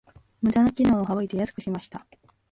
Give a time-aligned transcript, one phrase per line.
[0.41, 2.07] ムダな機能を省いて安くしました